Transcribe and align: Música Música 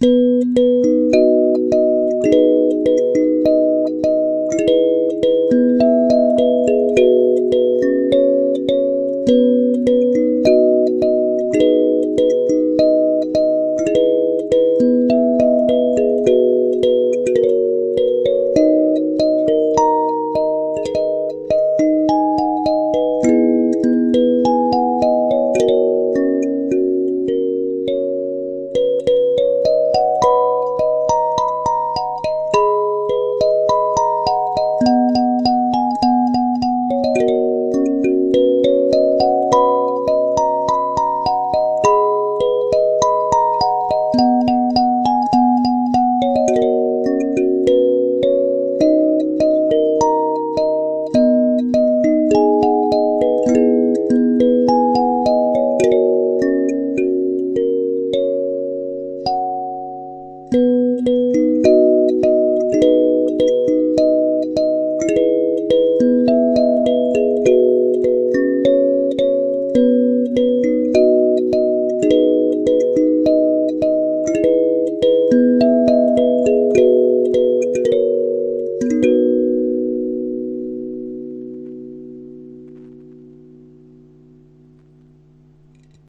Música 0.00 0.77
Música 60.50 61.47